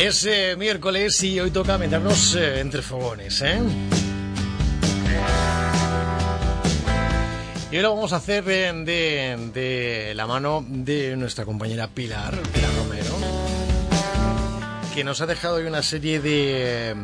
Es 0.00 0.24
eh, 0.24 0.56
miércoles 0.56 1.22
y 1.24 1.38
hoy 1.40 1.50
toca 1.50 1.76
meternos 1.76 2.34
eh, 2.34 2.60
entre 2.60 2.80
fogones, 2.80 3.42
¿eh? 3.42 3.60
Y 7.70 7.76
hoy 7.76 7.82
lo 7.82 7.94
vamos 7.94 8.14
a 8.14 8.16
hacer 8.16 8.42
de, 8.42 9.50
de, 9.52 10.14
la 10.14 10.26
mano 10.26 10.64
de 10.66 11.18
nuestra 11.18 11.44
compañera 11.44 11.86
Pilar, 11.88 12.34
Pilar 12.50 12.70
Romero, 12.78 13.14
que 14.94 15.04
nos 15.04 15.20
ha 15.20 15.26
dejado 15.26 15.56
hoy 15.56 15.64
una 15.66 15.82
serie 15.82 16.18
de, 16.18 16.96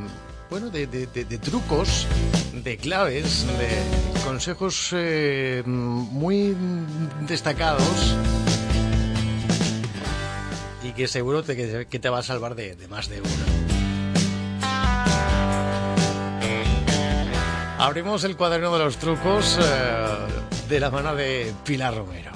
bueno, 0.48 0.70
de, 0.70 0.86
de 0.86 1.38
trucos, 1.38 2.06
de 2.54 2.78
claves, 2.78 3.46
de 3.58 4.22
consejos 4.24 4.88
eh, 4.94 5.62
muy 5.66 6.56
destacados 7.28 8.16
y 10.86 10.92
que 10.92 11.08
seguro 11.08 11.42
que 11.44 11.98
te 11.98 12.08
va 12.08 12.18
a 12.18 12.22
salvar 12.22 12.54
de, 12.54 12.76
más 12.88 13.08
de 13.08 13.20
uno. 13.20 13.30
Abrimos 17.78 18.22
el 18.24 18.36
cuaderno 18.36 18.72
de 18.72 18.84
los 18.84 18.96
trucos 18.96 19.58
de 20.68 20.80
la 20.80 20.90
mano 20.90 21.14
de 21.16 21.52
Pilar 21.64 21.96
Romero. 21.96 22.30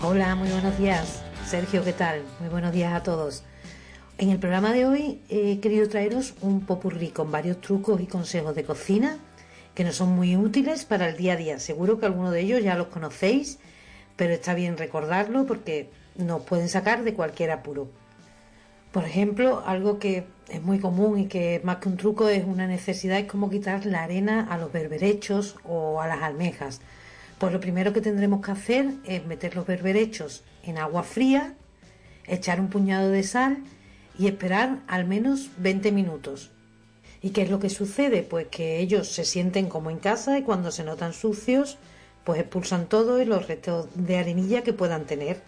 Hola, 0.00 0.34
muy 0.34 0.50
buenos 0.50 0.76
días. 0.76 1.22
Sergio, 1.46 1.84
¿qué 1.84 1.92
tal? 1.92 2.22
Muy 2.40 2.48
buenos 2.48 2.72
días 2.72 2.92
a 2.92 3.02
todos. 3.02 3.44
En 4.18 4.30
el 4.30 4.38
programa 4.38 4.72
de 4.72 4.86
hoy 4.86 5.20
he 5.28 5.60
querido 5.60 5.88
traeros 5.88 6.34
un 6.40 6.66
popurrí 6.66 7.08
con 7.08 7.30
varios 7.30 7.60
trucos 7.60 8.00
y 8.00 8.06
consejos 8.06 8.54
de 8.56 8.64
cocina 8.64 9.18
que 9.74 9.84
nos 9.84 9.96
son 9.96 10.10
muy 10.10 10.36
útiles 10.36 10.84
para 10.84 11.08
el 11.08 11.16
día 11.16 11.34
a 11.34 11.36
día. 11.36 11.58
Seguro 11.60 11.98
que 11.98 12.06
algunos 12.06 12.32
de 12.32 12.40
ellos 12.40 12.62
ya 12.62 12.74
los 12.74 12.88
conocéis, 12.88 13.58
pero 14.16 14.34
está 14.34 14.54
bien 14.54 14.76
recordarlo 14.76 15.46
porque 15.46 15.88
nos 16.16 16.42
pueden 16.42 16.68
sacar 16.68 17.04
de 17.04 17.14
cualquier 17.14 17.50
apuro. 17.50 17.88
Por 18.92 19.04
ejemplo, 19.04 19.62
algo 19.66 19.98
que 19.98 20.26
es 20.48 20.62
muy 20.62 20.78
común 20.78 21.18
y 21.18 21.26
que 21.26 21.60
más 21.64 21.76
que 21.76 21.88
un 21.88 21.96
truco 21.96 22.28
es 22.28 22.44
una 22.44 22.66
necesidad 22.66 23.18
es 23.18 23.26
como 23.26 23.48
quitar 23.48 23.86
la 23.86 24.02
arena 24.02 24.46
a 24.50 24.58
los 24.58 24.70
berberechos 24.70 25.56
o 25.64 26.02
a 26.02 26.06
las 26.06 26.22
almejas. 26.22 26.80
Pues 27.38 27.52
lo 27.52 27.60
primero 27.60 27.92
que 27.92 28.02
tendremos 28.02 28.44
que 28.44 28.50
hacer 28.52 28.92
es 29.06 29.24
meter 29.24 29.56
los 29.56 29.66
berberechos 29.66 30.44
en 30.62 30.76
agua 30.76 31.02
fría, 31.02 31.54
echar 32.26 32.60
un 32.60 32.68
puñado 32.68 33.10
de 33.10 33.22
sal 33.22 33.58
y 34.18 34.26
esperar 34.26 34.80
al 34.86 35.06
menos 35.06 35.50
20 35.56 35.90
minutos. 35.90 36.50
¿Y 37.22 37.30
qué 37.30 37.42
es 37.42 37.50
lo 37.50 37.60
que 37.60 37.70
sucede? 37.70 38.22
Pues 38.22 38.48
que 38.48 38.78
ellos 38.78 39.08
se 39.08 39.24
sienten 39.24 39.68
como 39.68 39.90
en 39.90 39.98
casa 39.98 40.38
y 40.38 40.42
cuando 40.42 40.70
se 40.70 40.84
notan 40.84 41.14
sucios, 41.14 41.78
pues 42.24 42.40
expulsan 42.40 42.86
todo 42.86 43.22
y 43.22 43.24
los 43.24 43.48
restos 43.48 43.88
de 43.94 44.18
arenilla 44.18 44.62
que 44.62 44.72
puedan 44.72 45.06
tener. 45.06 45.40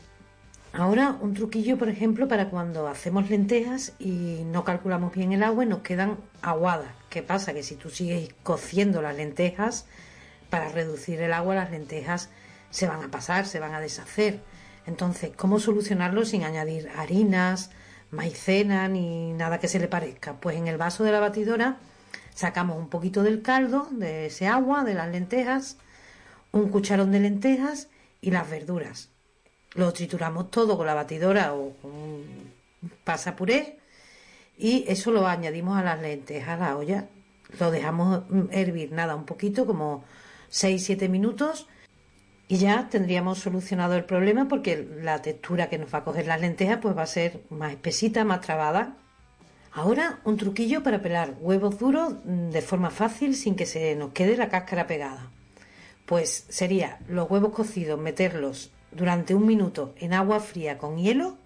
Ahora, 0.77 1.17
un 1.21 1.35
truquillo, 1.35 1.79
por 1.79 1.89
ejemplo, 1.89 2.27
para 2.27 2.51
cuando 2.51 2.89
hacemos 2.89 3.31
lentejas 3.31 3.93
y 4.01 4.43
no 4.47 4.65
calculamos 4.65 5.15
bien 5.15 5.33
el 5.33 5.45
agua 5.45 5.63
y 5.63 5.69
nos 5.69 5.83
quedan 5.83 6.17
aguadas. 6.43 6.91
¿Qué 7.11 7.23
pasa? 7.23 7.55
Que 7.55 7.63
si 7.63 7.77
tú 7.77 7.91
sigues 7.91 8.35
cociendo 8.43 9.01
las 9.01 9.15
lentejas, 9.15 9.87
para 10.51 10.69
reducir 10.69 11.21
el 11.21 11.33
agua 11.33 11.55
las 11.55 11.71
lentejas 11.71 12.29
se 12.71 12.89
van 12.89 13.05
a 13.05 13.09
pasar, 13.09 13.47
se 13.47 13.61
van 13.61 13.73
a 13.73 13.79
deshacer. 13.79 14.41
Entonces, 14.85 15.31
¿cómo 15.37 15.61
solucionarlo 15.61 16.25
sin 16.25 16.43
añadir 16.43 16.91
harinas, 16.97 17.71
maicena 18.11 18.89
ni 18.89 19.33
nada 19.33 19.61
que 19.61 19.69
se 19.69 19.79
le 19.79 19.87
parezca? 19.87 20.41
Pues 20.41 20.57
en 20.57 20.67
el 20.67 20.77
vaso 20.77 21.05
de 21.05 21.13
la 21.13 21.21
batidora 21.21 21.77
sacamos 22.35 22.79
un 22.79 22.89
poquito 22.89 23.23
del 23.23 23.43
caldo, 23.43 23.87
de 23.93 24.27
ese 24.27 24.49
agua, 24.49 24.83
de 24.83 24.95
las 24.95 25.09
lentejas, 25.09 25.77
un 26.51 26.69
cucharón 26.69 27.13
de 27.13 27.21
lentejas 27.21 27.87
y 28.21 28.33
las 28.33 28.51
verduras. 28.51 29.14
Lo 29.75 29.93
trituramos 29.93 30.51
todo 30.51 30.77
con 30.77 30.87
la 30.87 30.95
batidora 30.95 31.55
o 31.55 31.75
con 31.83 31.91
un 31.91 32.53
pasapuré 33.03 33.79
y 34.57 34.85
eso 34.89 35.11
lo 35.11 35.27
añadimos 35.27 35.77
a 35.79 35.83
las 35.83 36.01
lentejas, 36.01 36.61
a 36.61 36.65
la 36.65 36.77
olla. 36.77 37.09
Lo 37.59 37.71
dejamos 37.71 38.23
hervir 38.51 38.93
nada, 38.93 39.15
un 39.15 39.25
poquito, 39.25 39.67
como 39.67 40.05
6-7 40.51 41.09
minutos 41.09 41.67
y 42.47 42.59
ya 42.59 42.89
tendríamos 42.91 43.39
solucionado 43.39 43.95
el 43.95 44.05
problema 44.05 44.49
porque 44.49 44.87
la 45.01 45.23
textura 45.23 45.69
que 45.69 45.79
nos 45.79 45.93
va 45.93 45.99
a 45.99 46.05
coger 46.05 46.27
las 46.27 46.41
lentejas 46.41 46.79
pues 46.81 46.97
va 46.97 47.03
a 47.03 47.07
ser 47.07 47.41
más 47.51 47.73
espesita, 47.73 48.25
más 48.25 48.41
trabada. 48.41 48.97
Ahora 49.73 50.21
un 50.25 50.37
truquillo 50.37 50.83
para 50.83 51.03
pelar 51.03 51.35
huevos 51.41 51.79
duros 51.79 52.15
mm, 52.25 52.51
de 52.51 52.63
forma 52.63 52.91
fácil 52.91 53.35
sin 53.35 53.57
que 53.57 53.67
se 53.67 53.97
nos 53.97 54.13
quede 54.13 54.37
la 54.37 54.49
cáscara 54.49 54.87
pegada. 54.87 55.31
Pues 56.07 56.47
sería 56.49 56.99
los 57.09 57.31
huevos 57.31 57.53
cocidos 57.53 57.99
meterlos 57.99 58.71
durante 58.95 59.35
un 59.35 59.47
minuto 59.47 59.95
en 59.99 60.15
agua 60.15 60.41
fría 60.41 60.79
con 60.79 60.97
hielo 60.99 61.37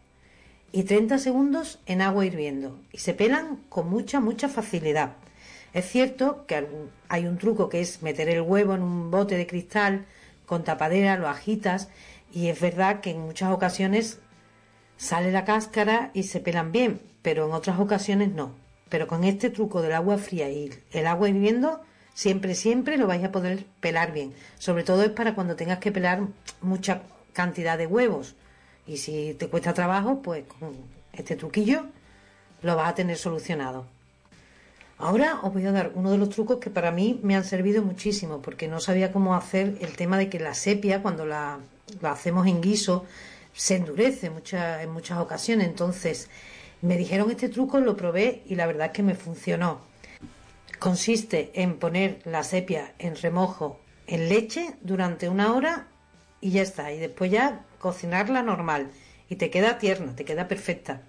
y 0.72 0.82
30 0.84 1.18
segundos 1.18 1.80
en 1.86 2.02
agua 2.02 2.26
hirviendo 2.26 2.78
y 2.92 2.98
se 2.98 3.14
pelan 3.14 3.56
con 3.68 3.88
mucha 3.88 4.20
mucha 4.20 4.48
facilidad. 4.48 5.14
Es 5.72 5.86
cierto 5.86 6.44
que 6.46 6.66
hay 7.08 7.26
un 7.26 7.38
truco 7.38 7.68
que 7.68 7.80
es 7.80 8.02
meter 8.02 8.28
el 8.28 8.42
huevo 8.42 8.74
en 8.74 8.82
un 8.82 9.10
bote 9.10 9.36
de 9.36 9.46
cristal 9.46 10.06
con 10.46 10.64
tapadera, 10.64 11.16
lo 11.16 11.28
agitas 11.28 11.88
y 12.32 12.48
es 12.48 12.60
verdad 12.60 13.00
que 13.00 13.10
en 13.10 13.20
muchas 13.20 13.52
ocasiones 13.52 14.18
sale 14.96 15.30
la 15.32 15.44
cáscara 15.44 16.10
y 16.14 16.24
se 16.24 16.40
pelan 16.40 16.72
bien, 16.72 17.00
pero 17.22 17.46
en 17.46 17.52
otras 17.52 17.80
ocasiones 17.80 18.32
no. 18.32 18.52
Pero 18.88 19.06
con 19.06 19.24
este 19.24 19.50
truco 19.50 19.82
del 19.82 19.92
agua 19.92 20.18
fría 20.18 20.50
y 20.50 20.70
el 20.92 21.06
agua 21.06 21.28
hirviendo, 21.28 21.82
siempre, 22.14 22.54
siempre 22.54 22.96
lo 22.96 23.06
vais 23.06 23.22
a 23.24 23.32
poder 23.32 23.66
pelar 23.80 24.12
bien. 24.12 24.32
Sobre 24.58 24.84
todo 24.84 25.02
es 25.02 25.10
para 25.10 25.34
cuando 25.34 25.56
tengas 25.56 25.78
que 25.78 25.92
pelar 25.92 26.22
mucha 26.62 27.02
cantidad 27.38 27.78
de 27.78 27.86
huevos. 27.86 28.34
Y 28.84 28.96
si 28.96 29.32
te 29.34 29.48
cuesta 29.48 29.72
trabajo, 29.72 30.22
pues 30.22 30.42
con 30.58 30.74
este 31.12 31.36
truquillo 31.36 31.84
lo 32.62 32.74
vas 32.74 32.88
a 32.88 32.94
tener 32.96 33.16
solucionado. 33.16 33.86
Ahora 34.98 35.38
os 35.44 35.52
voy 35.52 35.64
a 35.66 35.70
dar 35.70 35.92
uno 35.94 36.10
de 36.10 36.18
los 36.18 36.30
trucos 36.30 36.58
que 36.58 36.68
para 36.68 36.90
mí 36.90 37.20
me 37.22 37.36
han 37.36 37.44
servido 37.44 37.80
muchísimo, 37.84 38.42
porque 38.42 38.66
no 38.66 38.80
sabía 38.80 39.12
cómo 39.12 39.36
hacer 39.36 39.78
el 39.80 39.94
tema 39.94 40.18
de 40.18 40.28
que 40.28 40.40
la 40.40 40.54
sepia, 40.54 41.00
cuando 41.00 41.26
la, 41.26 41.60
hacemos 42.02 42.48
en 42.48 42.60
guiso, 42.60 43.04
se 43.52 43.76
endurece 43.76 44.26
en 44.26 44.90
muchas 44.90 45.18
ocasiones. 45.18 45.68
Entonces, 45.68 46.28
me 46.82 46.96
dijeron 46.96 47.30
este 47.30 47.48
truco, 47.48 47.78
lo 47.78 47.96
probé 47.96 48.42
y 48.48 48.56
la 48.56 48.66
verdad 48.66 48.86
es 48.86 48.92
que 48.94 49.04
me 49.04 49.14
funcionó. 49.14 49.80
Consiste 50.80 51.52
en 51.54 51.78
poner 51.78 52.20
la 52.24 52.42
sepia 52.42 52.94
en 52.98 53.14
remojo 53.14 53.78
en 54.08 54.28
leche 54.28 54.74
durante 54.80 55.28
una 55.28 55.54
hora 55.54 55.86
y 56.40 56.50
ya 56.50 56.62
está. 56.62 56.92
Y 56.92 56.98
después 56.98 57.30
ya 57.30 57.64
cocinarla 57.78 58.42
normal. 58.42 58.90
Y 59.28 59.36
te 59.36 59.50
queda 59.50 59.78
tierna, 59.78 60.14
te 60.16 60.24
queda 60.24 60.48
perfecta. 60.48 61.02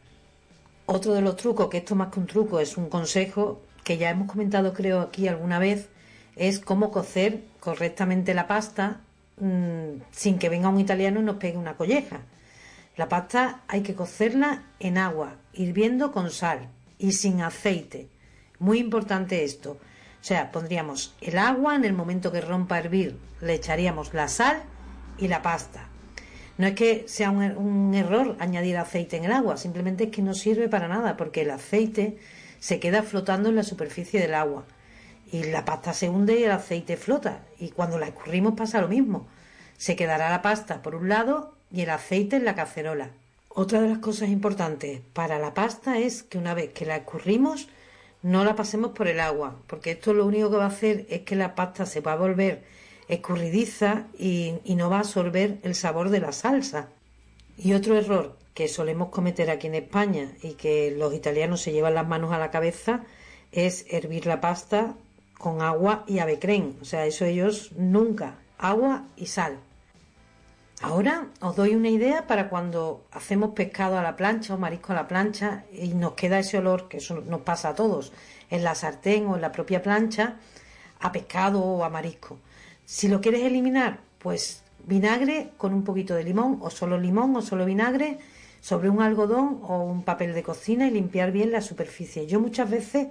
Otro 0.85 1.13
de 1.13 1.21
los 1.21 1.35
trucos, 1.35 1.69
que 1.69 1.77
esto 1.77 1.95
más 1.95 2.11
que 2.11 2.19
un 2.19 2.27
truco 2.27 2.59
es 2.59 2.75
un 2.77 2.89
consejo, 2.89 3.61
que 3.83 3.97
ya 3.97 4.09
hemos 4.09 4.27
comentado 4.27 4.73
creo 4.73 4.99
aquí 5.01 5.27
alguna 5.27 5.59
vez, 5.59 5.89
es 6.35 6.59
cómo 6.59 6.91
cocer 6.91 7.43
correctamente 7.59 8.33
la 8.33 8.47
pasta 8.47 9.01
mm, 9.37 10.01
sin 10.11 10.39
que 10.39 10.49
venga 10.49 10.69
un 10.69 10.79
italiano 10.79 11.19
y 11.19 11.23
nos 11.23 11.37
pegue 11.37 11.57
una 11.57 11.77
colleja. 11.77 12.21
La 12.97 13.07
pasta 13.07 13.61
hay 13.67 13.81
que 13.81 13.95
cocerla 13.95 14.63
en 14.79 14.97
agua, 14.97 15.35
hirviendo 15.53 16.11
con 16.11 16.31
sal 16.31 16.69
y 16.97 17.13
sin 17.13 17.41
aceite. 17.41 18.09
Muy 18.57 18.79
importante 18.79 19.45
esto. 19.45 19.71
O 19.71 20.23
sea, 20.23 20.51
pondríamos 20.51 21.15
el 21.21 21.37
agua, 21.37 21.75
en 21.75 21.85
el 21.85 21.93
momento 21.93 22.31
que 22.31 22.41
rompa 22.41 22.75
a 22.75 22.79
hervir 22.79 23.17
le 23.41 23.53
echaríamos 23.53 24.13
la 24.13 24.27
sal 24.27 24.63
y 25.19 25.27
la 25.27 25.41
pasta. 25.41 25.87
No 26.57 26.67
es 26.67 26.75
que 26.75 27.05
sea 27.07 27.31
un, 27.31 27.43
un 27.57 27.93
error 27.93 28.35
añadir 28.39 28.77
aceite 28.77 29.17
en 29.17 29.25
el 29.25 29.31
agua, 29.31 29.57
simplemente 29.57 30.05
es 30.05 30.11
que 30.11 30.21
no 30.21 30.33
sirve 30.33 30.67
para 30.67 30.87
nada, 30.87 31.15
porque 31.15 31.41
el 31.41 31.51
aceite 31.51 32.17
se 32.59 32.79
queda 32.79 33.03
flotando 33.03 33.49
en 33.49 33.55
la 33.55 33.63
superficie 33.63 34.19
del 34.19 34.33
agua. 34.33 34.65
Y 35.31 35.43
la 35.43 35.63
pasta 35.63 35.93
se 35.93 36.09
hunde 36.09 36.39
y 36.39 36.43
el 36.43 36.51
aceite 36.51 36.97
flota. 36.97 37.43
Y 37.59 37.69
cuando 37.69 37.99
la 37.99 38.07
escurrimos 38.07 38.55
pasa 38.55 38.81
lo 38.81 38.87
mismo. 38.87 39.27
Se 39.77 39.95
quedará 39.95 40.29
la 40.29 40.41
pasta 40.41 40.81
por 40.81 40.95
un 40.95 41.07
lado 41.07 41.53
y 41.71 41.81
el 41.81 41.89
aceite 41.91 42.35
en 42.35 42.45
la 42.45 42.55
cacerola. 42.55 43.11
Otra 43.47 43.81
de 43.81 43.89
las 43.89 43.99
cosas 43.99 44.29
importantes 44.29 45.01
para 45.13 45.39
la 45.39 45.53
pasta 45.53 45.99
es 45.99 46.23
que 46.23 46.37
una 46.37 46.53
vez 46.53 46.73
que 46.73 46.85
la 46.85 46.97
escurrimos 46.97 47.69
no 48.21 48.43
la 48.43 48.55
pasemos 48.55 48.91
por 48.91 49.07
el 49.07 49.19
agua, 49.19 49.61
porque 49.67 49.91
esto 49.91 50.13
lo 50.13 50.25
único 50.25 50.49
que 50.49 50.57
va 50.57 50.65
a 50.65 50.69
hacer 50.69 51.05
es 51.09 51.21
que 51.21 51.35
la 51.35 51.55
pasta 51.55 51.85
se 51.85 52.01
va 52.01 52.13
a 52.13 52.17
volver 52.17 52.63
escurridiza 53.09 54.05
y, 54.17 54.61
no 54.75 54.89
va 54.89 54.97
a 54.97 54.99
absorber 54.99 55.57
el 55.63 55.75
sabor 55.75 56.09
de 56.09 56.21
la 56.21 56.31
salsa. 56.31 56.89
Y 57.57 57.73
otro 57.73 57.97
error 57.97 58.37
que 58.53 58.67
solemos 58.67 59.09
cometer 59.09 59.49
aquí 59.49 59.67
en 59.67 59.75
España 59.75 60.31
y 60.41 60.53
que 60.53 60.91
los 60.91 61.13
italianos 61.13 61.61
se 61.61 61.73
llevan 61.73 61.95
las 61.95 62.07
manos 62.07 62.31
a 62.31 62.37
la 62.37 62.51
cabeza 62.51 63.03
es 63.51 63.85
hervir 63.89 64.27
la 64.27 64.39
pasta 64.39 64.93
con 65.37 65.61
agua 65.61 66.05
y 66.07 66.19
avecren. 66.19 66.77
O 66.81 66.85
sea, 66.85 67.05
eso 67.05 67.25
ellos 67.25 67.71
nunca. 67.75 68.35
Agua 68.59 69.05
y 69.17 69.25
sal. 69.25 69.57
Ahora 70.81 71.27
os 71.41 71.55
doy 71.55 71.75
una 71.75 71.89
idea 71.89 72.27
para 72.27 72.47
cuando 72.47 73.03
hacemos 73.11 73.51
pescado 73.51 73.97
a 73.97 74.03
la 74.03 74.15
plancha 74.15 74.53
o 74.53 74.57
marisco 74.57 74.93
a 74.93 74.95
la 74.95 75.07
plancha 75.07 75.65
y 75.73 75.93
nos 75.93 76.13
queda 76.13 76.39
ese 76.39 76.59
olor, 76.59 76.87
que 76.87 76.97
eso 76.97 77.21
nos 77.21 77.41
pasa 77.41 77.69
a 77.69 77.75
todos, 77.75 78.13
en 78.49 78.63
la 78.63 78.75
sartén 78.75 79.25
o 79.25 79.35
en 79.35 79.41
la 79.41 79.51
propia 79.51 79.81
plancha, 79.81 80.35
a 81.01 81.11
pescado 81.11 81.59
o 81.59 81.83
a 81.83 81.89
marisco. 81.89 82.37
Si 82.91 83.07
lo 83.07 83.21
quieres 83.21 83.43
eliminar, 83.43 83.99
pues 84.17 84.63
vinagre 84.83 85.51
con 85.57 85.75
un 85.75 85.83
poquito 85.83 86.15
de 86.15 86.23
limón, 86.23 86.57
o 86.59 86.71
solo 86.71 86.97
limón 86.97 87.35
o 87.35 87.43
solo 87.43 87.63
vinagre, 87.65 88.17
sobre 88.61 88.89
un 88.89 89.03
algodón 89.03 89.59
o 89.61 89.83
un 89.83 90.01
papel 90.01 90.33
de 90.33 90.41
cocina 90.41 90.87
y 90.87 90.89
limpiar 90.89 91.31
bien 91.31 91.51
la 91.51 91.61
superficie. 91.61 92.25
Yo 92.25 92.39
muchas 92.39 92.67
veces 92.67 93.09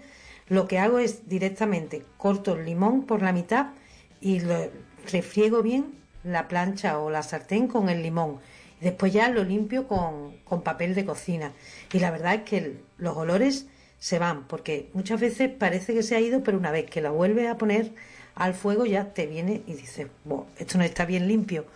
lo 0.49 0.67
que 0.67 0.81
hago 0.81 0.99
es 0.99 1.29
directamente 1.29 2.03
corto 2.17 2.57
el 2.57 2.65
limón 2.67 3.05
por 3.07 3.23
la 3.23 3.33
mitad 3.33 3.69
y 4.21 4.43
refriego 5.13 5.63
bien 5.63 5.95
la 6.25 6.49
plancha 6.49 6.99
o 6.99 7.09
la 7.09 7.23
sartén 7.23 7.69
con 7.69 7.89
el 7.89 8.03
limón. 8.03 8.39
Después 8.81 9.13
ya 9.13 9.29
lo 9.29 9.45
limpio 9.45 9.87
con, 9.87 10.39
con 10.43 10.63
papel 10.63 10.97
de 10.97 11.05
cocina. 11.05 11.53
Y 11.93 12.01
la 12.01 12.11
verdad 12.11 12.35
es 12.35 12.43
que 12.43 12.81
los 12.97 13.17
olores 13.17 13.69
se 14.01 14.19
van, 14.19 14.49
porque 14.49 14.91
muchas 14.93 15.21
veces 15.21 15.51
parece 15.51 15.95
que 15.95 16.03
se 16.03 16.17
ha 16.17 16.21
ido, 16.21 16.43
pero 16.43 16.59
una 16.59 16.73
vez 16.73 16.91
que 16.91 17.01
la 17.01 17.11
vuelves 17.11 17.49
a 17.49 17.59
poner 17.59 17.93
al 18.39 18.55
fuego 18.55 18.87
ya 18.87 19.13
te 19.13 19.27
viene 19.27 19.63
y 19.67 19.75
dices, 19.75 20.07
esto 20.59 20.79
no 20.79 20.85
está 20.85 21.05
bien 21.05 21.27
limpio. 21.27 21.67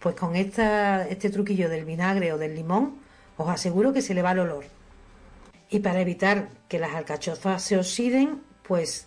Pues 0.00 0.16
con 0.16 0.34
esta, 0.34 1.06
este 1.08 1.30
truquillo 1.30 1.68
del 1.68 1.84
vinagre 1.84 2.32
o 2.32 2.38
del 2.38 2.56
limón, 2.56 2.98
os 3.36 3.48
aseguro 3.48 3.92
que 3.92 4.02
se 4.02 4.14
le 4.14 4.22
va 4.22 4.32
el 4.32 4.40
olor. 4.40 4.64
Y 5.70 5.78
para 5.78 6.00
evitar 6.00 6.48
que 6.68 6.80
las 6.80 6.94
alcachofas 6.94 7.62
se 7.62 7.76
oxiden, 7.78 8.42
pues 8.64 9.06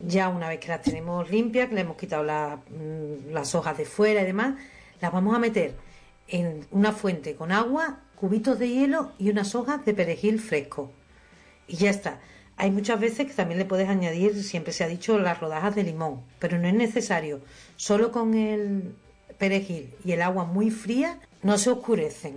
ya 0.00 0.28
una 0.28 0.48
vez 0.48 0.58
que 0.58 0.68
las 0.68 0.82
tenemos 0.82 1.30
limpias, 1.30 1.68
que 1.68 1.76
le 1.76 1.82
hemos 1.82 1.96
quitado 1.96 2.24
mm, 2.24 3.32
las 3.32 3.54
hojas 3.54 3.78
de 3.78 3.84
fuera 3.84 4.22
y 4.22 4.26
demás, 4.26 4.54
las 5.00 5.12
vamos 5.12 5.36
a 5.36 5.38
meter 5.38 5.74
en 6.26 6.66
una 6.72 6.90
fuente 6.90 7.36
con 7.36 7.52
agua, 7.52 8.00
cubitos 8.16 8.58
de 8.58 8.70
hielo 8.70 9.12
y 9.18 9.30
unas 9.30 9.54
hojas 9.54 9.84
de 9.84 9.94
perejil 9.94 10.40
fresco. 10.40 10.90
Y 11.68 11.76
ya 11.76 11.90
está. 11.90 12.18
Hay 12.60 12.70
muchas 12.70 13.00
veces 13.00 13.26
que 13.26 13.32
también 13.32 13.58
le 13.58 13.64
puedes 13.64 13.88
añadir, 13.88 14.44
siempre 14.44 14.74
se 14.74 14.84
ha 14.84 14.86
dicho, 14.86 15.18
las 15.18 15.40
rodajas 15.40 15.74
de 15.74 15.82
limón, 15.82 16.20
pero 16.38 16.58
no 16.58 16.68
es 16.68 16.74
necesario. 16.74 17.40
Solo 17.76 18.12
con 18.12 18.34
el 18.34 18.94
perejil 19.38 19.94
y 20.04 20.12
el 20.12 20.20
agua 20.20 20.44
muy 20.44 20.70
fría 20.70 21.18
no 21.42 21.56
se 21.56 21.70
oscurecen. 21.70 22.34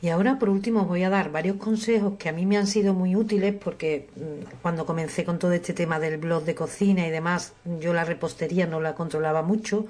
Y 0.00 0.08
ahora 0.08 0.38
por 0.38 0.48
último 0.48 0.80
os 0.80 0.88
voy 0.88 1.02
a 1.02 1.10
dar 1.10 1.30
varios 1.30 1.58
consejos 1.58 2.14
que 2.18 2.30
a 2.30 2.32
mí 2.32 2.46
me 2.46 2.56
han 2.56 2.66
sido 2.66 2.94
muy 2.94 3.14
útiles 3.14 3.54
porque 3.62 4.08
mm, 4.16 4.60
cuando 4.62 4.86
comencé 4.86 5.22
con 5.22 5.38
todo 5.38 5.52
este 5.52 5.74
tema 5.74 6.00
del 6.00 6.16
blog 6.16 6.44
de 6.44 6.54
cocina 6.54 7.06
y 7.06 7.10
demás, 7.10 7.52
yo 7.78 7.92
la 7.92 8.04
repostería 8.04 8.66
no 8.66 8.80
la 8.80 8.94
controlaba 8.94 9.42
mucho 9.42 9.84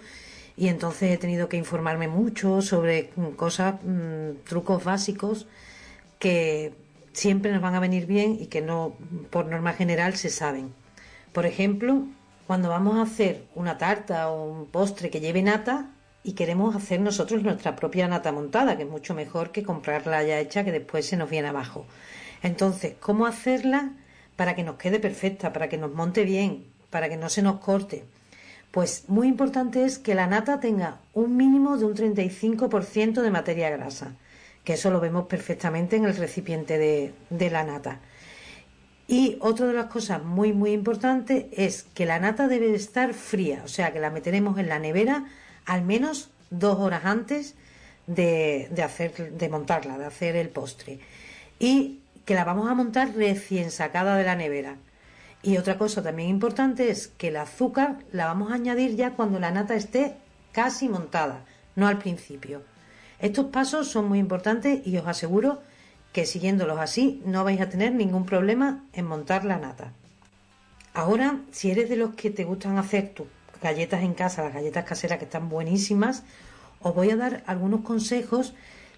y 0.57 0.67
entonces 0.67 1.13
he 1.13 1.19
tenido 1.19 1.49
que 1.49 1.57
informarme 1.57 2.09
mucho 2.09 2.63
sobre 2.63 3.13
mm, 3.15 3.27
cosas, 3.37 3.77
mm, 3.85 4.43
trucos 4.45 4.83
básicos 4.83 5.47
que 6.19 6.73
siempre 7.15 7.51
nos 7.53 7.63
van 7.63 7.75
a 7.75 7.81
venir 7.81 8.07
bien 8.07 8.37
y 8.39 8.47
que 8.47 8.61
no 8.61 8.97
por 9.31 9.47
norma 9.47 9.73
general 9.73 10.17
se 10.17 10.29
saben. 10.29 10.75
Por 11.33 11.47
ejemplo, 11.47 12.07
cuando 12.47 12.69
vamos 12.69 12.97
a 12.97 13.03
hacer 13.03 13.47
una 13.55 13.79
tarta 13.79 14.29
o 14.29 14.45
un 14.45 14.67
postre 14.67 15.11
que 15.11 15.21
lleve 15.21 15.43
nata, 15.43 15.91
y 16.27 16.33
queremos 16.33 16.75
hacer 16.75 17.01
nosotros 17.01 17.43
nuestra 17.43 17.77
propia 17.77 18.09
nata 18.09 18.33
montada, 18.33 18.77
que 18.77 18.85
es 18.85 18.89
mucho 18.89 19.15
mejor 19.15 19.53
que 19.53 19.63
comprarla 19.63 20.23
ya 20.23 20.41
hecha 20.41 20.65
que 20.65 20.73
después 20.73 21.07
se 21.07 21.19
nos 21.19 21.29
viene 21.29 21.49
abajo. 21.49 21.87
Entonces, 22.43 22.95
¿cómo 22.99 23.27
hacerla 23.27 23.93
para 24.35 24.55
que 24.55 24.65
nos 24.65 24.77
quede 24.77 24.99
perfecta, 24.99 25.53
para 25.53 25.69
que 25.69 25.77
nos 25.77 25.93
monte 25.93 26.25
bien, 26.25 26.65
para 26.89 27.11
que 27.11 27.19
no 27.19 27.29
se 27.29 27.43
nos 27.43 27.61
corte? 27.61 28.05
Pues 28.71 29.05
muy 29.09 29.29
importante 29.29 29.85
es 29.85 29.99
que 29.99 30.15
la 30.15 30.27
nata 30.27 30.61
tenga 30.61 30.99
un 31.13 31.37
mínimo 31.37 31.77
de 31.77 31.85
un 31.85 31.95
35% 31.95 33.21
de 33.21 33.31
materia 33.31 33.69
grasa, 33.69 34.17
que 34.65 34.75
eso 34.75 34.91
lo 34.91 35.01
vemos 35.01 35.27
perfectamente 35.27 35.97
en 35.97 36.05
el 36.05 36.17
recipiente 36.17 36.79
de, 36.79 37.13
de 37.31 37.51
la 37.51 37.65
nata. 37.65 38.01
Y 39.07 39.37
otra 39.41 39.67
de 39.67 39.75
las 39.75 39.87
cosas 39.87 40.25
muy 40.25 40.53
muy 40.53 40.73
importantes 40.73 41.47
es 41.53 41.83
que 41.95 42.07
la 42.07 42.19
nata 42.19 42.49
debe 42.49 42.75
estar 42.75 43.13
fría, 43.13 43.63
o 43.65 43.69
sea 43.69 43.93
que 43.93 44.01
la 44.01 44.11
meteremos 44.11 44.59
en 44.59 44.69
la 44.69 44.79
nevera 44.79 45.27
al 45.67 45.83
menos 45.83 46.31
dos 46.51 46.79
horas 46.79 47.05
antes 47.05 47.55
de, 48.07 48.71
hacer, 48.83 49.33
de 49.33 49.49
montarla, 49.49 49.99
de 49.99 50.07
hacer 50.07 50.37
el 50.37 50.49
postre. 50.49 51.01
Y 51.59 52.01
que 52.25 52.35
la 52.35 52.45
vamos 52.45 52.71
a 52.71 52.75
montar 52.75 53.15
recién 53.15 53.71
sacada 53.71 54.17
de 54.17 54.25
la 54.25 54.37
nevera. 54.37 54.77
Y 55.43 55.59
otra 55.59 55.77
cosa 55.77 56.03
también 56.03 56.31
importante 56.31 56.91
es 56.91 57.09
que 57.09 57.29
el 57.29 57.37
azúcar 57.37 57.99
la 58.13 58.27
vamos 58.27 58.51
a 58.51 58.55
añadir 58.55 58.97
ya 58.97 59.11
cuando 59.11 59.39
la 59.39 59.51
nata 59.51 59.75
esté 59.75 60.15
casi 60.53 60.89
montada, 60.89 61.45
no 61.77 61.87
al 61.87 61.99
principio. 61.99 62.63
Estos 63.25 63.47
pasos 63.47 63.89
son 63.89 64.07
muy 64.07 64.19
importantes 64.19 64.87
y 64.87 64.99
os 64.99 65.07
aseguro 65.07 65.63
que 66.13 66.27
siguiéndolos 66.27 66.79
así 66.79 67.23
no 67.25 67.43
vais 67.43 67.59
a 67.63 67.71
tener 67.71 67.95
ningún 67.95 68.27
problema 68.27 68.85
en 68.93 69.07
montar 69.07 69.47
la 69.47 69.57
nata. 69.57 69.95
Ahora, 70.93 71.41
si 71.51 71.71
eres 71.71 71.89
de 71.89 71.97
los 71.97 72.15
que 72.17 72.29
te 72.29 72.45
gustan 72.45 72.77
hacer 72.77 73.15
tu 73.15 73.27
galletas 73.63 74.03
en 74.03 74.13
casa, 74.13 74.45
las 74.45 74.53
galletas 74.53 74.85
caseras 74.85 75.17
que 75.17 75.25
están 75.25 75.49
buenísimas, 75.49 76.23
os 76.83 76.95
voy 76.95 77.13
a 77.13 77.17
dar 77.17 77.43
algunos 77.47 77.81
consejos 77.81 78.53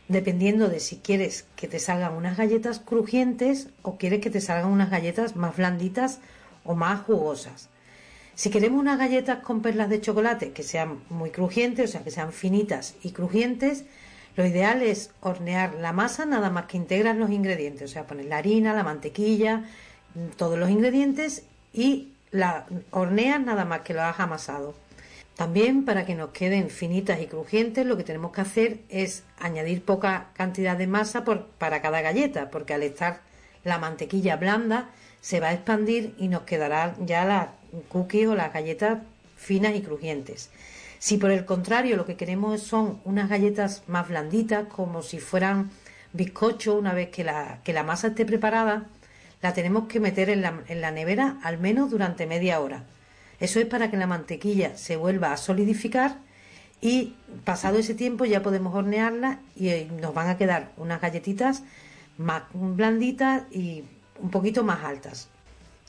dependiendo 0.08 0.66
de 0.66 0.80
si 0.80 0.96
quieres 0.96 1.46
que 1.54 1.68
te 1.68 1.78
salgan 1.78 2.14
unas 2.14 2.36
galletas 2.36 2.80
crujientes 2.80 3.68
o 3.82 3.96
quieres 3.96 4.20
que 4.20 4.30
te 4.30 4.40
salgan 4.40 4.72
unas 4.72 4.90
galletas 4.90 5.36
más 5.36 5.56
blanditas 5.56 6.18
o 6.64 6.74
más 6.74 7.02
jugosas. 7.02 7.68
Si 8.34 8.50
queremos 8.50 8.80
unas 8.80 8.98
galletas 8.98 9.38
con 9.38 9.62
perlas 9.62 9.88
de 9.88 10.00
chocolate 10.00 10.50
que 10.50 10.64
sean 10.64 10.98
muy 11.10 11.30
crujientes, 11.30 11.90
o 11.90 11.92
sea, 11.92 12.02
que 12.02 12.10
sean 12.10 12.32
finitas 12.32 12.96
y 13.04 13.12
crujientes, 13.12 13.84
lo 14.36 14.44
ideal 14.44 14.82
es 14.82 15.10
hornear 15.20 15.74
la 15.74 15.92
masa 15.92 16.26
nada 16.26 16.50
más 16.50 16.66
que 16.66 16.76
integrar 16.76 17.16
los 17.16 17.30
ingredientes, 17.30 17.90
o 17.90 17.92
sea, 17.92 18.06
poner 18.06 18.26
la 18.26 18.36
harina, 18.36 18.74
la 18.74 18.84
mantequilla, 18.84 19.64
todos 20.36 20.58
los 20.58 20.70
ingredientes 20.70 21.44
y 21.72 22.12
la 22.30 22.66
horneas 22.90 23.40
nada 23.40 23.64
más 23.64 23.80
que 23.80 23.94
lo 23.94 24.02
has 24.02 24.20
amasado. 24.20 24.74
También 25.36 25.84
para 25.84 26.06
que 26.06 26.14
nos 26.14 26.30
queden 26.30 26.70
finitas 26.70 27.20
y 27.20 27.26
crujientes 27.26 27.84
lo 27.84 27.96
que 27.96 28.04
tenemos 28.04 28.32
que 28.32 28.40
hacer 28.40 28.78
es 28.88 29.22
añadir 29.38 29.82
poca 29.82 30.28
cantidad 30.34 30.76
de 30.76 30.86
masa 30.86 31.24
para 31.58 31.82
cada 31.82 32.00
galleta, 32.00 32.50
porque 32.50 32.74
al 32.74 32.82
estar 32.82 33.20
la 33.64 33.78
mantequilla 33.78 34.36
blanda 34.36 34.90
se 35.20 35.40
va 35.40 35.48
a 35.48 35.54
expandir 35.54 36.14
y 36.18 36.28
nos 36.28 36.42
quedará 36.42 36.94
ya 37.04 37.24
las 37.24 37.48
cookies 37.88 38.28
o 38.28 38.34
las 38.34 38.52
galletas 38.52 39.00
finas 39.36 39.74
y 39.74 39.82
crujientes. 39.82 40.50
Si 40.98 41.18
por 41.18 41.30
el 41.30 41.44
contrario 41.44 41.96
lo 41.96 42.06
que 42.06 42.16
queremos 42.16 42.62
son 42.62 43.00
unas 43.04 43.28
galletas 43.28 43.82
más 43.86 44.08
blanditas, 44.08 44.66
como 44.68 45.02
si 45.02 45.18
fueran 45.18 45.70
bizcocho, 46.12 46.74
una 46.76 46.94
vez 46.94 47.10
que 47.10 47.24
la, 47.24 47.82
masa 47.84 48.08
esté 48.08 48.24
preparada, 48.24 48.86
la 49.42 49.52
tenemos 49.52 49.86
que 49.86 50.00
meter 50.00 50.30
en 50.30 50.42
la, 50.42 50.62
en 50.68 50.80
la 50.80 50.90
nevera 50.90 51.38
al 51.42 51.58
menos 51.58 51.90
durante 51.90 52.26
media 52.26 52.60
hora. 52.60 52.84
Eso 53.38 53.60
es 53.60 53.66
para 53.66 53.90
que 53.90 53.96
la 53.96 54.06
mantequilla 54.06 54.76
se 54.76 54.96
vuelva 54.96 55.32
a 55.32 55.36
solidificar 55.36 56.16
y 56.80 57.14
pasado 57.44 57.78
ese 57.78 57.94
tiempo 57.94 58.24
ya 58.24 58.42
podemos 58.42 58.74
hornearla 58.74 59.40
y 59.54 59.68
eh, 59.68 59.88
nos 60.00 60.14
van 60.14 60.28
a 60.28 60.38
quedar 60.38 60.72
unas 60.76 61.00
galletitas 61.00 61.62
más 62.18 62.44
blanditas 62.52 63.44
y 63.50 63.84
un 64.18 64.30
poquito 64.30 64.64
más 64.64 64.84
altas. 64.84 65.28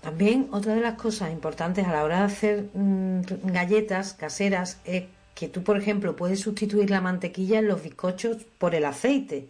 También 0.01 0.47
otra 0.51 0.75
de 0.75 0.81
las 0.81 0.95
cosas 0.95 1.31
importantes 1.31 1.85
a 1.85 1.91
la 1.91 2.03
hora 2.03 2.19
de 2.19 2.25
hacer 2.25 2.69
mm, 2.73 3.21
galletas 3.43 4.13
caseras 4.13 4.79
es 4.85 5.05
que 5.35 5.47
tú, 5.47 5.63
por 5.63 5.77
ejemplo, 5.77 6.15
puedes 6.15 6.39
sustituir 6.39 6.89
la 6.89 7.01
mantequilla 7.01 7.59
en 7.59 7.67
los 7.67 7.83
bizcochos 7.83 8.37
por 8.57 8.75
el 8.75 8.85
aceite, 8.85 9.47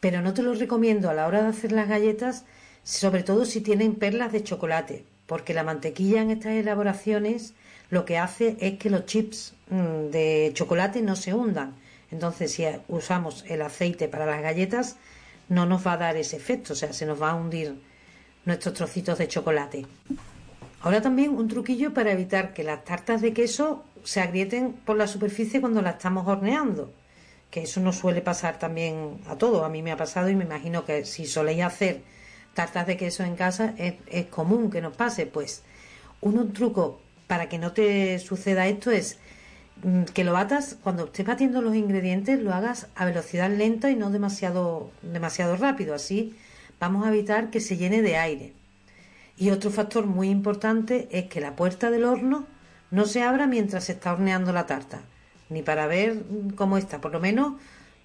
pero 0.00 0.22
no 0.22 0.32
te 0.32 0.42
lo 0.42 0.54
recomiendo 0.54 1.10
a 1.10 1.14
la 1.14 1.26
hora 1.26 1.42
de 1.42 1.48
hacer 1.48 1.72
las 1.72 1.88
galletas 1.88 2.44
sobre 2.82 3.22
todo 3.22 3.44
si 3.44 3.60
tienen 3.60 3.94
perlas 3.94 4.32
de 4.32 4.42
chocolate, 4.42 5.04
porque 5.26 5.54
la 5.54 5.62
mantequilla 5.62 6.22
en 6.22 6.30
estas 6.30 6.52
elaboraciones 6.52 7.54
lo 7.90 8.04
que 8.04 8.18
hace 8.18 8.56
es 8.60 8.78
que 8.78 8.90
los 8.90 9.06
chips 9.06 9.54
mm, 9.68 10.10
de 10.10 10.50
chocolate 10.54 11.02
no 11.02 11.16
se 11.16 11.34
hundan. 11.34 11.74
Entonces, 12.10 12.52
si 12.52 12.64
usamos 12.88 13.44
el 13.48 13.62
aceite 13.62 14.08
para 14.08 14.26
las 14.26 14.42
galletas, 14.42 14.96
no 15.48 15.66
nos 15.66 15.86
va 15.86 15.94
a 15.94 15.98
dar 15.98 16.16
ese 16.16 16.36
efecto, 16.36 16.72
o 16.72 16.76
sea, 16.76 16.92
se 16.92 17.06
nos 17.06 17.20
va 17.20 17.30
a 17.30 17.34
hundir 17.34 17.74
nuestros 18.50 18.74
trocitos 18.74 19.16
de 19.18 19.28
chocolate. 19.28 19.86
Ahora 20.82 21.00
también 21.00 21.36
un 21.36 21.46
truquillo 21.46 21.94
para 21.94 22.10
evitar 22.10 22.52
que 22.52 22.64
las 22.64 22.84
tartas 22.84 23.20
de 23.20 23.32
queso 23.32 23.84
se 24.02 24.20
agrieten 24.20 24.72
por 24.72 24.96
la 24.96 25.06
superficie 25.06 25.60
cuando 25.60 25.82
las 25.82 25.94
estamos 25.94 26.26
horneando, 26.26 26.92
que 27.50 27.62
eso 27.62 27.80
no 27.80 27.92
suele 27.92 28.22
pasar 28.22 28.58
también 28.58 29.20
a 29.28 29.36
todos, 29.36 29.62
a 29.62 29.68
mí 29.68 29.82
me 29.82 29.92
ha 29.92 29.96
pasado 29.96 30.28
y 30.30 30.34
me 30.34 30.44
imagino 30.44 30.84
que 30.84 31.04
si 31.04 31.26
soléis 31.26 31.62
hacer 31.62 32.02
tartas 32.54 32.88
de 32.88 32.96
queso 32.96 33.22
en 33.22 33.36
casa 33.36 33.74
es, 33.78 34.26
común 34.26 34.68
que 34.68 34.80
nos 34.80 34.96
pase. 34.96 35.26
Pues 35.26 35.62
un, 36.20 36.52
truco 36.52 37.00
para 37.28 37.48
que 37.48 37.58
no 37.58 37.70
te 37.72 38.18
suceda 38.18 38.66
esto 38.66 38.90
es 38.90 39.18
mm, 39.84 40.04
que 40.12 40.24
lo 40.24 40.32
batas, 40.32 40.76
cuando 40.82 41.04
estés 41.04 41.24
batiendo 41.24 41.62
los 41.62 41.76
ingredientes, 41.76 42.40
lo 42.40 42.52
hagas 42.52 42.88
a 42.96 43.04
velocidad 43.04 43.48
lenta 43.48 43.90
y 43.90 43.94
no 43.94 44.10
demasiado, 44.10 44.90
demasiado 45.02 45.56
rápido. 45.56 45.94
Así 45.94 46.34
vamos 46.80 47.06
a 47.06 47.10
evitar 47.10 47.50
que 47.50 47.60
se 47.60 47.76
llene 47.76 48.02
de 48.02 48.16
aire. 48.16 48.54
Y 49.36 49.50
otro 49.50 49.70
factor 49.70 50.06
muy 50.06 50.28
importante 50.28 51.08
es 51.12 51.26
que 51.26 51.40
la 51.40 51.54
puerta 51.54 51.90
del 51.90 52.04
horno 52.04 52.46
no 52.90 53.04
se 53.04 53.22
abra 53.22 53.46
mientras 53.46 53.84
se 53.84 53.92
está 53.92 54.12
horneando 54.12 54.52
la 54.52 54.66
tarta, 54.66 55.02
ni 55.48 55.62
para 55.62 55.86
ver 55.86 56.24
cómo 56.56 56.76
está, 56.76 57.00
por 57.00 57.12
lo 57.12 57.20
menos 57.20 57.54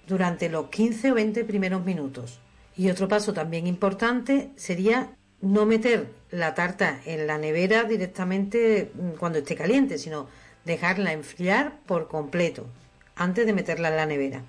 durante 0.06 0.48
los 0.48 0.68
15 0.68 1.12
o 1.12 1.14
20 1.14 1.44
primeros 1.44 1.84
minutos. 1.84 2.38
Y 2.76 2.90
otro 2.90 3.08
paso 3.08 3.32
también 3.32 3.66
importante 3.66 4.50
sería 4.56 5.10
no 5.40 5.66
meter 5.66 6.12
la 6.30 6.54
tarta 6.54 7.00
en 7.04 7.26
la 7.26 7.38
nevera 7.38 7.84
directamente 7.84 8.92
mm, 8.94 9.18
cuando 9.18 9.38
esté 9.38 9.56
caliente, 9.56 9.98
sino 9.98 10.28
dejarla 10.64 11.12
enfriar 11.12 11.78
por 11.86 12.08
completo 12.08 12.66
antes 13.14 13.46
de 13.46 13.52
meterla 13.52 13.88
en 13.88 13.96
la 13.96 14.06
nevera. 14.06 14.42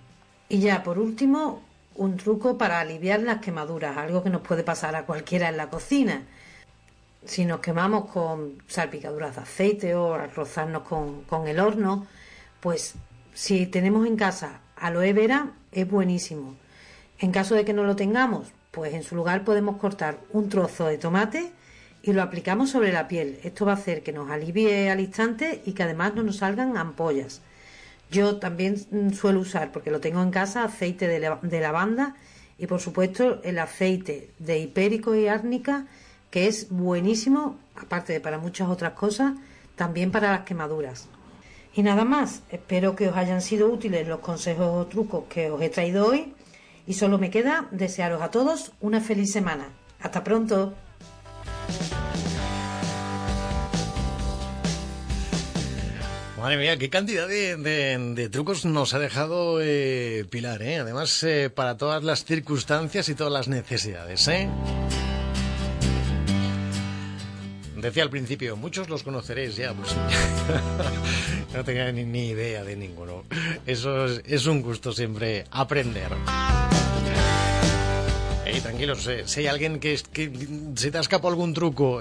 Y 0.49 0.59
ya 0.59 0.83
por 0.83 0.99
último, 0.99 1.61
un 1.97 2.17
truco 2.17 2.57
para 2.57 2.79
aliviar 2.79 3.21
las 3.21 3.39
quemaduras, 3.39 3.97
algo 3.97 4.23
que 4.23 4.29
nos 4.29 4.41
puede 4.41 4.63
pasar 4.63 4.95
a 4.95 5.05
cualquiera 5.05 5.49
en 5.49 5.57
la 5.57 5.69
cocina. 5.69 6.23
Si 7.25 7.45
nos 7.45 7.59
quemamos 7.59 8.09
con 8.09 8.61
salpicaduras 8.67 9.35
de 9.35 9.41
aceite 9.41 9.95
o 9.95 10.13
al 10.13 10.31
rozarnos 10.31 10.83
con, 10.83 11.23
con 11.23 11.47
el 11.47 11.59
horno, 11.59 12.07
pues 12.59 12.95
si 13.33 13.67
tenemos 13.67 14.07
en 14.07 14.15
casa 14.15 14.61
aloe 14.75 15.13
vera 15.13 15.51
es 15.71 15.89
buenísimo. 15.89 16.55
En 17.19 17.31
caso 17.31 17.55
de 17.55 17.65
que 17.65 17.73
no 17.73 17.83
lo 17.83 17.95
tengamos, 17.95 18.53
pues 18.71 18.93
en 18.93 19.03
su 19.03 19.15
lugar 19.15 19.43
podemos 19.43 19.77
cortar 19.77 20.19
un 20.31 20.49
trozo 20.49 20.85
de 20.85 20.97
tomate 20.97 21.51
y 22.03 22.13
lo 22.13 22.21
aplicamos 22.21 22.69
sobre 22.69 22.91
la 22.91 23.07
piel. 23.07 23.39
Esto 23.43 23.65
va 23.65 23.73
a 23.73 23.75
hacer 23.75 24.03
que 24.03 24.13
nos 24.13 24.29
alivie 24.29 24.89
al 24.91 24.99
instante 24.99 25.61
y 25.65 25.73
que 25.73 25.83
además 25.83 26.13
no 26.15 26.23
nos 26.23 26.37
salgan 26.37 26.77
ampollas. 26.77 27.41
Yo 28.11 28.37
también 28.37 28.75
mm, 28.91 29.11
suelo 29.11 29.41
usar, 29.41 29.71
porque 29.71 29.91
lo 29.91 29.99
tengo 29.99 30.21
en 30.21 30.31
casa, 30.31 30.63
aceite 30.63 31.07
de, 31.07 31.59
lavanda 31.59 32.15
y 32.57 32.67
por 32.67 32.79
supuesto 32.79 33.41
el 33.43 33.59
aceite 33.59 34.31
de 34.39 34.59
hipérico 34.59 35.15
y 35.15 35.27
árnica, 35.27 35.85
que 36.31 36.47
es 36.47 36.69
buenísimo, 36.69 37.57
aparte 37.75 38.13
de 38.13 38.19
para 38.19 38.37
muchas 38.37 38.69
otras 38.69 38.93
cosas, 38.93 39.33
también 39.75 40.11
para 40.11 40.31
las 40.31 40.41
quemaduras. 40.41 41.07
Y 41.75 41.83
nada 41.83 42.05
más, 42.05 42.41
espero 42.49 42.95
que 42.95 43.09
os 43.09 43.15
hayan 43.15 43.41
sido 43.41 43.69
útiles 43.69 44.07
los 44.07 44.19
consejos 44.19 44.67
o 44.67 44.87
trucos 44.87 45.25
que 45.29 45.51
os 45.51 45.61
he 45.61 45.69
traído 45.69 46.07
hoy 46.07 46.33
y 46.87 46.93
solo 46.93 47.19
me 47.19 47.29
queda 47.29 47.67
desearos 47.71 48.21
a 48.21 48.31
todos 48.31 48.71
una 48.81 49.01
feliz 49.01 49.31
semana. 49.31 49.69
Hasta 49.99 50.23
pronto. 50.23 50.73
Madre 56.37 56.57
mía, 56.57 56.77
qué 56.77 56.91
cantidad 56.91 57.27
de, 57.27 58.29
trucos 58.31 58.63
nos 58.63 58.93
ha 58.93 58.99
dejado 58.99 59.59
eh, 59.59 60.23
Pilar, 60.29 60.61
¿eh? 60.61 60.77
Además, 60.77 61.23
eh, 61.23 61.49
para 61.49 61.77
todas 61.77 62.03
las 62.03 62.25
circunstancias 62.25 63.09
y 63.09 63.15
todas 63.15 63.33
las 63.33 63.47
necesidades, 63.47 64.27
¿eh? 64.27 64.47
Decía 67.75 68.03
al 68.03 68.11
principio, 68.11 68.55
muchos 68.55 68.87
los 68.87 69.01
conoceréis 69.01 69.55
ya, 69.55 69.73
pues 69.73 69.95
no 71.53 71.63
tenía 71.63 71.91
ni, 71.91 72.27
idea 72.27 72.63
de 72.63 72.75
ninguno. 72.75 73.23
Eso 73.65 74.05
es, 74.05 74.45
un 74.45 74.61
gusto 74.61 74.91
siempre 74.91 75.45
aprender. 75.49 76.11
Tranquilos, 78.61 79.07
eh, 79.07 79.23
si 79.25 79.41
hay 79.41 79.47
alguien 79.47 79.79
que, 79.79 79.99
que 80.11 80.31
se 80.75 80.91
te 80.91 80.97
ha 80.97 81.01
escapado 81.01 81.29
algún 81.29 81.53
truco, 81.53 81.99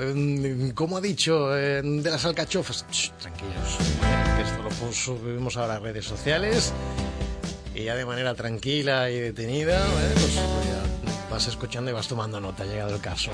como 0.75 0.97
ha 0.97 1.01
dicho, 1.01 1.51
de 1.51 2.11
las 2.11 2.25
alcachofas, 2.25 2.85
tranquilos 3.21 3.79
lo 4.87 4.93
subimos 4.93 5.57
a 5.57 5.79
redes 5.79 6.05
sociales 6.05 6.73
y 7.75 7.85
ya 7.85 7.95
de 7.95 8.05
manera 8.05 8.35
tranquila 8.35 9.11
y 9.11 9.19
detenida, 9.19 9.85
pues, 9.93 10.15
pues 10.15 10.39
vas 11.31 11.47
escuchando 11.49 11.91
y 11.91 11.95
vas 11.95 12.09
tomando 12.09 12.41
nota, 12.41 12.63
ha 12.63 12.67
llegado 12.67 12.95
el 12.95 13.01
caso. 13.01 13.31